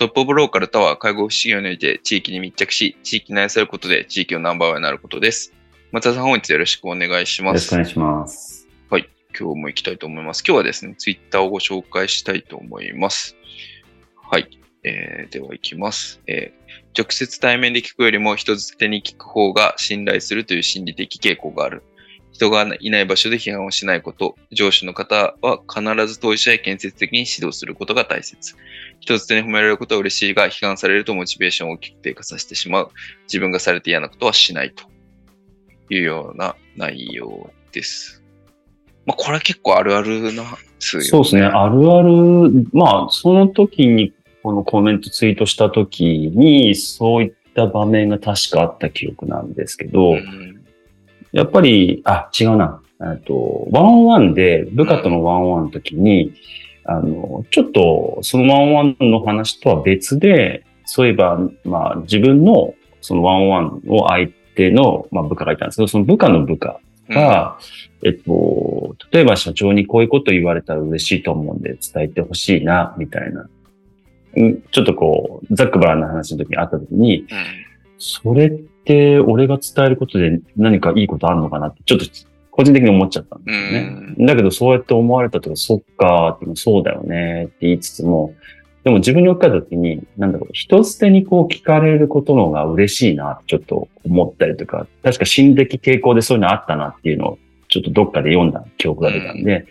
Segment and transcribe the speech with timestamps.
[0.00, 5.52] トップオブローカルとは介護福祉業において地域に密着し、地域に愛されることで地域のナンバーワンになることです。
[5.92, 7.74] 松田さん、本日よろしくお願いします。
[7.74, 8.66] よろしくお願いします。
[8.88, 9.10] はい。
[9.38, 10.42] 今日も行きたいと思います。
[10.42, 13.36] 今日はですね、ツイッターをご紹介したいと思います。
[14.16, 14.48] はい。
[14.84, 16.98] えー、では行きます、えー。
[16.98, 21.82] 直接対面で聞くよりも人づてに聞く方が信頼するという心理的傾向がある。
[22.32, 28.56] 人がいない場所で批判をしないこと、上司の方は必ず当事者へ建設的に指導することが大切。
[29.00, 32.90] 人づてに褒められることは嬉しいが、批判されるとモチベーションを大きく低下させてしまう。
[33.24, 34.84] 自分がされて嫌なことはしないと
[35.92, 38.22] いうような内容です。
[39.06, 40.48] まあ、これは結構あるあるなね。
[40.78, 41.42] そうですね。
[41.42, 42.68] あるある。
[42.72, 50.60] まあ、その時にこのコメントツイートした時に、そういった場面が確かあった記憶なんですけど、うん
[51.32, 52.82] やっぱり、あ、違うな。
[53.00, 56.32] えっと、ワンワンで、部下とのワンワンの時に、
[56.84, 67.58] あの、ちょっと、そのワンワンの話とは別で、そういえば、まあ、自分の、そのワンワンを相手の、まあ、部下がいたんですけど、その部下の部下が、
[68.02, 73.48] うん、えっと、例えば社長にこういうこと言われたら嬉しいと思うんで伝えてほしいな、みたいな。
[74.70, 77.26] ちょっとこう、ザックバランの話の時にあった時に、うん、
[77.98, 78.50] それっ
[78.84, 82.06] て俺が伝えることで何かいいことあるのかなって、ちょっと
[82.60, 84.26] 個人的に思っちゃったんですよね。
[84.26, 88.34] だけどそうやって思われたとか、そっかってそうだよねって言いつつも、
[88.84, 97.38] でも自分に置き換えた時に、なんだろう、人捨てにこう聞かれることの方が嬉しいな、ちょっと思ったりとか、確か心的傾向でそういうのあったなっていうのを、
[97.68, 99.66] ちょっとどっかで読んだ記憶が出たんで、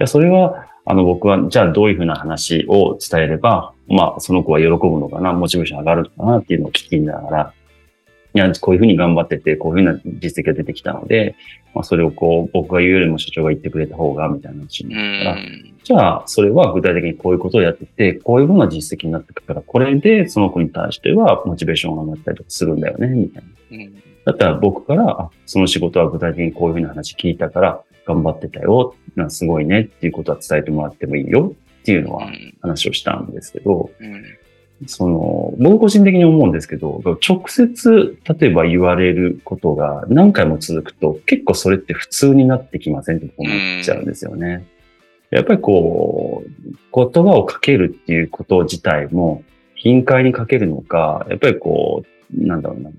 [0.00, 7.54] うん、それは、あの僕は、じゃあどういうふうな話を伝えれば、まあその子は喜ぶのかな、モチベーション上がるのかなっていうのを聞きながら、
[8.34, 11.36] いや、こういうふうに頑張ってて、こういうふうな実績が出てきたので、
[11.74, 15.46] まあ、それをこう、僕が言うよりも社長が言ってくれた方が、みたいな話になったら、
[15.84, 23.42] じゃあ、それは具体的にこういうことをやってて、こういうふうな実績になってくから、これでその子に対してはモチベーションが上がったりとかするんだよね、みたい
[23.78, 23.90] な。
[24.24, 28.94] だったら僕から、あ、その仕事は具体的にこういうふうな話聞いたから、頑張ってたよ、
[29.28, 34.24] すごいねっていうことは伝えてもらってもいいよっていうのは話をしたんですけど、うん
[34.86, 44.66] その、僕個人的に思うんですけど、直接、例えば言われることが何回も続くと、結構それって普通になってきませんって思っちゃうんですよね。
[45.30, 46.50] やっぱりこう、
[46.94, 49.42] 言葉をかけるっていうこと自体も、
[49.74, 52.04] 頻回にかけるのか、やっぱりこ
[52.34, 52.90] う、なんだろうな、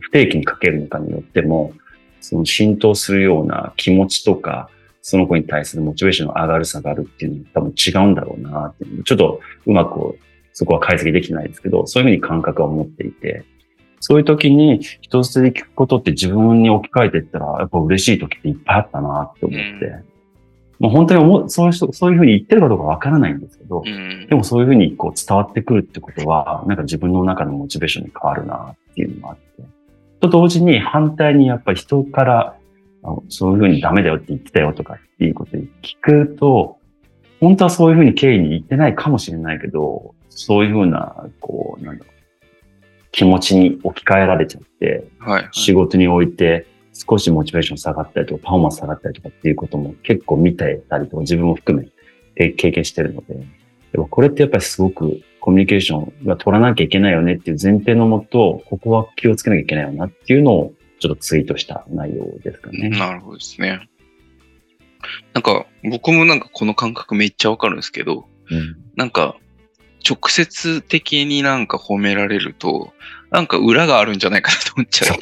[0.00, 1.72] 不定期にかけるのかによっても、
[2.20, 4.70] その浸透するような気持ちとか、
[5.06, 10.18] その子に対するモチベーションの上がる下がるっていうのは多分違うんだろうなってちょっとうまく
[10.54, 13.44] そこは解析できないですけど、そういうふうに感覚を持っていて、
[14.00, 20.04] そういう時に人捨てで聞くことって自分に置き換えていったら、やっぱ嬉しい時っていっぱいあったなって思って、うん、
[20.78, 29.64] もう本当に思う、そういう人、そういうふうに言ってるかどうかわからないんですけど、うん、でもそういうふうにこう伝わってくるってことは、なんか自分の中のモチベーションに変わるなっていうのがあって、
[30.20, 32.56] と同時に反対にやっぱり人から
[33.28, 36.78] そういうふうにダメだよって言ってたよとかっていうことに聞くと、
[37.40, 42.14] 本当はそういうふうに経緯に言ってないかもしれないけど、そういうふうな、こう、なんだろう、
[43.12, 51.88] 気持ちに置き換えられちゃって、はい、はい、仕事において少しモチベーション下がったりとか、パフォーマンス下がったりとかっていうことも結構見てたりとか、自分も含め
[52.34, 53.46] 経験してるので、
[53.92, 62.88] でもこれってやっぱりすごくコミュニケーションが取らなきゃいけないよねっていう前提のもと、ここは気をつけなきゃいけないよなっていうのをちょっとツイートした内容ですかね。
[62.88, 63.88] なるほどですね。
[65.34, 69.36] なんか僕もなんかこの感覚めっちゃわかるんですけど、うん、なんか
[70.08, 72.92] 直接的になんか褒められると、
[73.30, 75.18] なんか裏があるんじゃないかなと思っちゃう。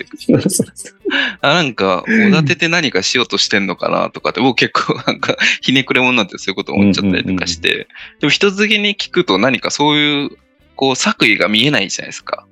[1.40, 7.86] あなんか、おだてて何かしようとしてんのかなとかって、僕結構なんか、ひねくれ者なんてそういうこと思っちゃったりとかして、
[8.20, 10.30] でも人付けに聞くと何かそういう、
[10.76, 12.46] こう、作為が見えないじゃないですか。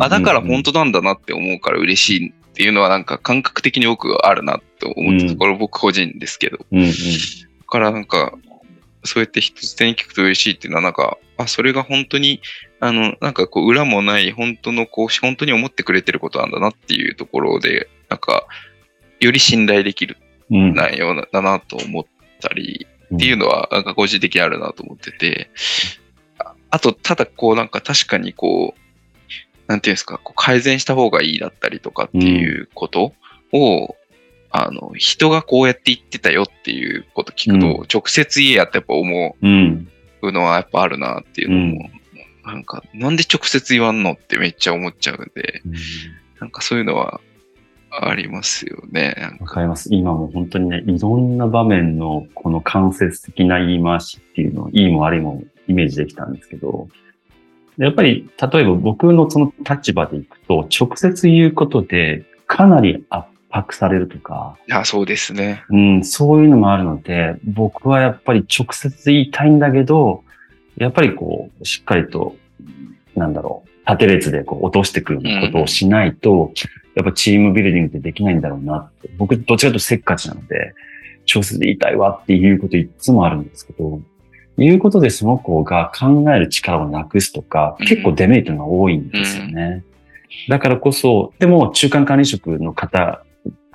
[0.00, 6.58] あ、だから本当なんだなって思うから嬉しいっていうのはなんか感覚的に僕はあるなと思ってた、これ僕個人ですけど。
[6.58, 6.64] だ
[7.68, 8.32] からなんか、
[9.06, 12.40] そうやって人づてに聞くと嬉しいっていうのはなんか、あ、それが本当に、
[12.80, 18.46] あの、なんかこう裏もない本当のこう、本当に思ってくれてることなんだなっていうところで、なんか、
[19.20, 20.18] より信頼できる。
[20.48, 22.04] 内容だなと思っ
[22.40, 25.50] たり、っていうのは、なんか個人的にあるなと思ってて、
[26.38, 28.80] ああと、ただこうなんか確かにこう、
[29.66, 33.12] なんていうんですか、こう改善した方がいいだったりとかっていうこと
[33.52, 33.96] を、
[34.56, 39.88] あの、人がこうやって言ってたよっていうこと聞くと、うん直接言えやってやっぱ思うん。
[40.22, 41.90] うのはやっぱあるなっていうのも、
[42.44, 45.62] なんか、なんで直接言わんのってめっちゃ思っちゃうんで、
[46.40, 47.20] なんかそういうのは
[47.90, 49.14] ありますよね。
[49.40, 49.88] わかります。
[49.92, 56.88] 今も本当にね、いろんな場面のこの間接的な言い回しっていうのを、いいも悪いもイメージできたんですけど、
[57.78, 65.64] やっぱり、例えば僕のその立場でいくと、直接言うことでかなり圧迫されるとか、あそうですね。
[65.70, 70.22] うん、そういうのもあるので、僕はやっぱり直接言いたいんだけど、
[70.76, 72.36] やっぱりこう、しっかりと、
[73.14, 76.52] なんだろう、縦列でこう落としてくることをしないと、
[76.94, 79.10] やっぱチームビルディングってできないんだろうなって。
[79.16, 80.74] 僕、どっちかというとせっかちなので、
[81.32, 84.00] 直接言いたいわっていうこといつもあるんですけど、
[84.58, 89.84] 言うことでその子が考える力をなくすとか、うん結構デメリットが多いんですよね。
[90.48, 93.22] だからこそ、でも中間管理職の方、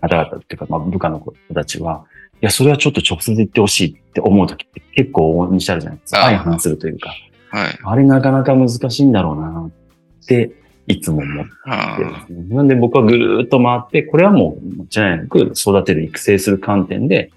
[0.01, 2.05] 方々っていうか、まあ部下の子たちは、
[2.41, 6.21] いや、それはちょっと直接言ってほしいって思うときって結構大にしてあるじゃないですか。
[6.23, 7.13] 相反するというか。
[7.49, 7.79] はい。
[7.83, 10.51] あれなかなか難しいんだろうなって、
[10.87, 12.55] いつも思ってあるんですね。
[12.55, 17.31] なんで僕はぐるーっと回って、これはもう間違いなく育てる、育成する観点で、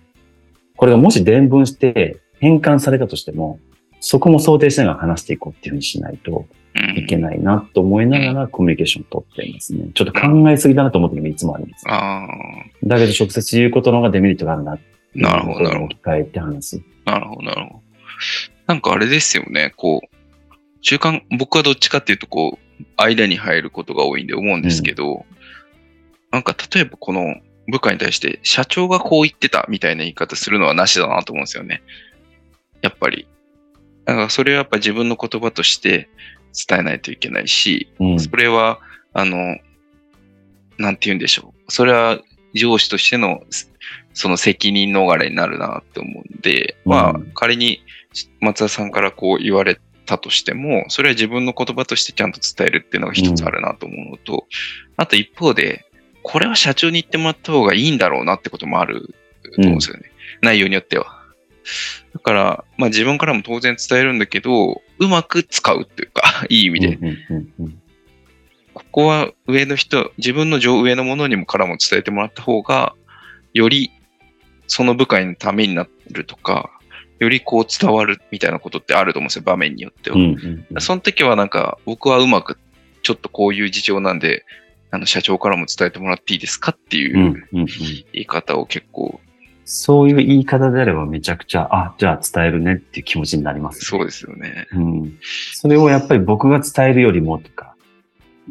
[0.76, 3.58] これがもし伝聞して変換されたとしても、
[4.06, 9.88] そこも想定しながら話していこうっていうふうにしないとーいけないなと思いながらコミュニケーションを取っていますね。
[9.94, 11.88] ちょっと考えすぎだなと思ってるのがいつもあります。
[11.88, 12.28] ああ、
[12.84, 14.78] だけど直接言うことの方がデメリットがあるな
[15.14, 16.82] なるほどなるほど置き換えて話す。
[17.06, 17.82] なるほど、なるほど。
[18.66, 20.50] なんかあれですよね、こう、
[20.82, 25.24] 中間、僕はどっちかっていうと、こう、間に入ることが多いんで思うんですけど、
[26.30, 27.36] なんか例えばこの
[27.68, 31.82] 部下に対して、社長がこう言ってたみたいな言い方するのはなしだなと思うんですよね。
[32.82, 33.26] やっぱり。
[34.06, 36.08] なんかそれはやっぱ自分の言葉として
[36.68, 38.20] 伝えないといけないし、うん。
[38.20, 38.80] それは、
[39.12, 39.58] あの、
[40.78, 41.72] なんて言うんでしょう。
[41.72, 42.20] それは
[42.54, 43.42] 上司としての、
[44.12, 47.82] その責任逃れになるなって思うんで、まあうん、仮に
[48.40, 54.46] 松田さんからこう言われたとしても、それは自分の言葉としてちゃんと伝えるっていうのが一つあるなと思うのと、
[54.96, 55.84] あと一方で、
[56.22, 59.14] これは社長に言ってもらった方がいいんだろうなってこともある
[59.56, 60.10] と思うんですよね。
[60.40, 61.24] 内容によっては。
[62.12, 66.99] だから、まあ自分からも当然伝えるんだけど、うまく使うっていうか、 いい意味で。
[68.75, 72.94] ここは上の人、自分の上上のものにもからも伝えてもらった方が、
[73.52, 73.93] より
[74.66, 76.70] その部下のためになるとか、
[77.19, 80.16] よりこう伝わるみたいなことってあると思うんですよ、場面によっては。
[80.81, 82.58] その時はなんか、僕はうまく、
[83.02, 84.44] ちょっとこういう事情なんで、
[84.90, 87.46] あの、社長からも伝えてもらっていいですかっていう
[88.12, 89.20] 言い方を結構、
[89.64, 93.81] そういう言い方であればめちゃくちゃ、あ、じゃあ伝えるねっていう気持ちになります、ね。
[93.84, 94.66] そうですよね。
[94.72, 95.19] うん。
[95.55, 97.75] それをやっぱり僕が伝えるよりもとか、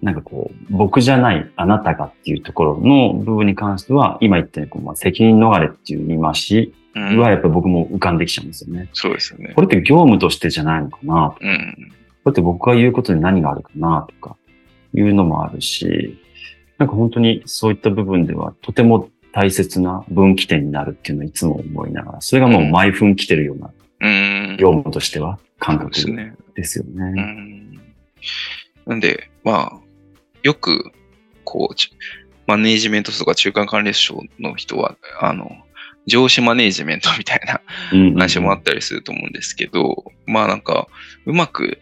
[0.01, 8.89] なんかこう、僕じゃないあなたがっていうところの部分に関しては、今言ったようにこう、まあ、責任逃れっていう言い回しうんはやっぱり僕も浮かんできちゃうんですよね。
[8.93, 9.62] そうですよねこ。
[9.62, 11.91] れって業務としてじゃないのかなうん。
[12.24, 14.36] これって僕が言うことに何があるかなとか
[14.93, 16.20] いうのもあるし、
[16.77, 24.58] なんか本当にそういった部分ではとても大切な分岐点になるっていうのをいつも思いながら、それがもう毎分来てるようなうん。
[24.60, 26.36] 業務としては感覚ですね。
[26.56, 27.22] ですようね。
[27.22, 27.82] ん
[28.86, 29.80] なんで、まあ、
[30.44, 30.92] よく、
[31.44, 31.90] こう、ち
[32.46, 35.50] マネージメントとか中間管理省の人は、あの、
[36.06, 37.62] 上司マネージメントみたいな
[37.94, 40.88] うん話もあったりすると思うんですけど、まあなんか、
[41.25, 41.80] うまく、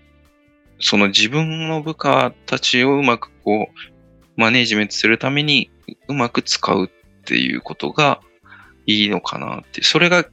[0.80, 3.92] その自分の部下たちをうまくこう、
[4.38, 5.72] マネージメントするために
[6.08, 6.90] うまく使うっ
[7.26, 8.22] ていうことが
[8.86, 9.84] いいのかなって。
[9.84, 10.26] それが、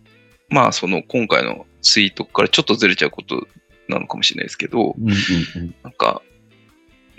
[0.48, 3.46] まあその今回のツイートからちょっとずれちゃうこと
[3.88, 5.14] なのかもしれないですけど、うんうん
[5.56, 6.22] うんなんか、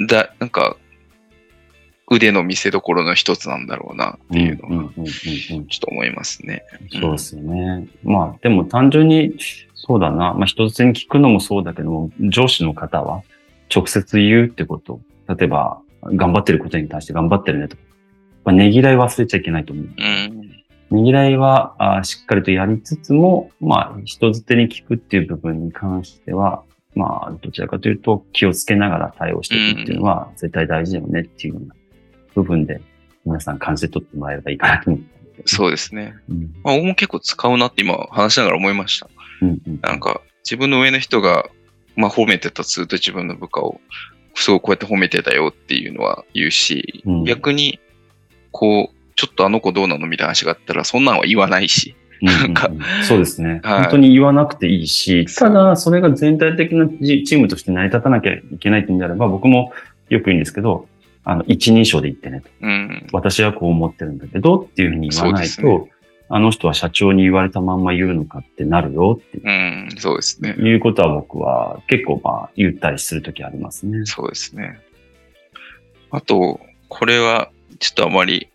[0.07, 0.77] だ、なんか、
[2.11, 6.63] 腕の見せ所の一つなんだろうなっていうのは、ちょっと思いますね。
[6.91, 7.87] そうですよね。
[8.03, 9.35] まあ、でも単純に、
[9.75, 10.33] そうだな。
[10.33, 13.21] まあ、人づてに聞くのもそうだけども、上司の方は
[13.73, 15.01] 直接言うってこと。
[15.27, 17.83] 例えば、頑張ってることに対して頑張ってるねとか。
[18.45, 19.85] まあ、ねぎらい忘れちゃいけないと思う。
[19.85, 20.49] うん。
[20.91, 26.63] ねぎらいはあしっかりとやりつつも、まあ、人づてに聞くっていう部分に関しては、
[26.95, 31.75] まあ、どちらかというと気をつけながら対応していくっていうのは絶対大事だよねっていうような
[32.33, 32.81] 部分で
[33.25, 35.19] 皆さん感じて取ってもらえればいいかなと思って。
[35.45, 36.15] そうですね。
[36.29, 36.53] うん。
[36.63, 39.09] まあ、僕も結構使うなって今話しながら思いました。
[39.41, 39.79] うんうん。
[39.81, 41.49] なんか、自分の上の人が、
[41.95, 43.79] まあ、褒めてたずっと自分の部下を、
[44.35, 47.79] すごいこうやって褒めてたよっていうのは言うし、うん逆に、
[48.51, 51.95] こう、ちょっとあの子どうなのみたいな話があったら、そんなんは言わないし。
[52.21, 52.69] なんか
[53.07, 59.71] そうですね、はい本当に言わなくていいし、ただ、それが全体的なチチームとして成り立たなきゃいけないっていうんであれば、僕も
[60.09, 60.87] よく言うんですけど、
[61.23, 62.49] あの、一人称で言ってねと。
[62.61, 63.07] うん。
[63.13, 65.91] 私はこう思ってるんだけどっていうふうに言わないと、ね
[66.31, 70.51] あの人は社長に言われたまんま言うのかってなるよってうん、そうですね。
[70.59, 74.05] いうことは僕は結構まあ言ったりするときありますね。
[74.05, 74.79] そうですね。
[76.11, 78.49] あと、これは、ちょっとあまり、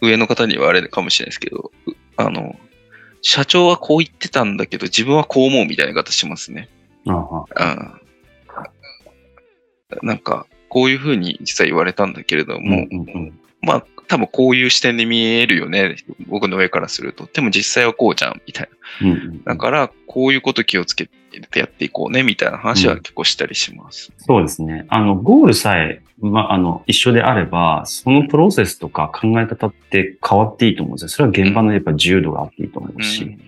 [0.00, 2.58] 上の方にはあれかもしれないですけど、うあの、
[3.20, 6.68] 社長はこう言ってたんだけど、自分はこう思うみたいな言い方しますね。
[7.06, 8.00] あん。
[10.02, 15.96] なんか、こういうふうに実は言われたんだけれども、うんうんうんまあ、多分こういう視点で見えるよね。
[16.26, 17.28] 僕の上からすると。
[17.32, 18.68] でも実際はこうじゃん、みたい
[19.02, 19.08] な。
[19.08, 21.06] うんうんだから、こういうこと気をつけ
[21.50, 24.10] てやっていこうね、みたいな話は結構したりします。
[24.18, 24.86] そうですね。
[24.88, 31.08] あの、ゴールさえ、まあ、あの、一緒であれば、そのプロセスとか考え方って変わっていいと思うんですよ。
[31.08, 33.24] それは現場のやっぱ自由度があっていいと思うし。
[33.24, 33.40] うん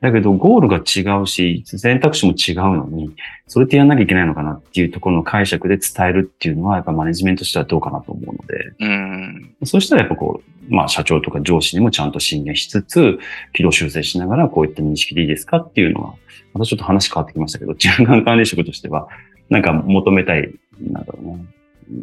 [0.00, 3.16] だけど、ゴールが違うし、選択肢も違うのに、
[3.48, 9.56] それってやんなきゃいけないのかなっていうところの解釈で伝えるっていうのは、やっぱマネジメントとしてはどうかなと思うので、うん。
[9.64, 13.18] そうしたらやっぱこう、まあ社長とか上司にもちゃんと進言しつつ、
[13.52, 16.14] 軌道修正しながらこういった認識でいいですかっていうのは、
[16.54, 19.08] またちょっと話変わってきましたけど、中間管理職としては、
[19.48, 20.48] なんか求めたい、
[20.80, 21.26] なんだろう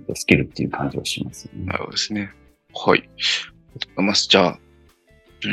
[0.10, 1.74] な、スキルっていう感じはしますよねな。
[1.74, 2.32] るほどですね。
[2.74, 3.00] はい。
[3.00, 4.28] ありがとうございます。
[4.28, 4.65] じゃあ、うん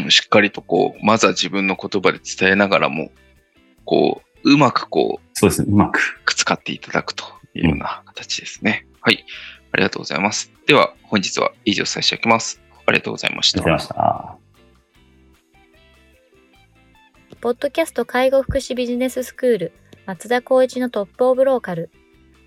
[0.08, 3.10] しっかりとこう、まずは自分の言葉で伝えながらも、
[3.84, 6.20] こう、うまくこう、そうですね、うまく。
[6.26, 7.24] 使っていただくと
[7.54, 8.86] いうような形ですね。
[9.00, 9.24] はい。
[9.72, 10.52] ありがとうございます。
[10.66, 12.60] では、本日は以上させていただきます。
[12.86, 14.42] ありがとうございましたありがとうございました。
[17.40, 19.72] ポッドキャスト介護福祉ビジネススクール
[20.06, 21.90] 松田光一のトップオブローカル。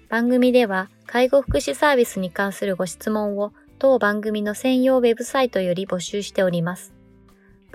[0.07, 6.94] 番組では介護福祉サービスに関するご質問を当番組の専用ウェブサイトより募集しております。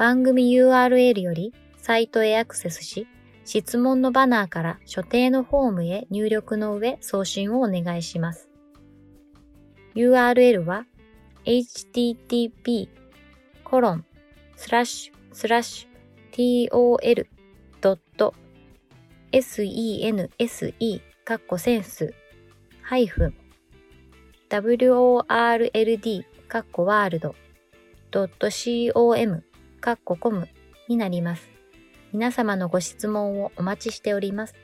[0.01, 3.07] 番組 URL よりサイトへアクセスし、
[3.45, 8.49] 質問のバナーから所定のフォームへ入力の上送信をお願いします。
[9.95, 10.87] URL は
[11.45, 12.89] http
[13.63, 14.07] コロン
[14.57, 16.71] スラッシュスラッシュ
[19.31, 22.15] tol.sense かっこセンス
[22.81, 23.35] ハイフン
[24.49, 27.35] world かっこワールド
[28.11, 29.45] .com
[29.81, 30.47] かっこコム
[30.89, 31.49] になります。
[32.13, 34.55] 皆様のご質問をお待ちしております。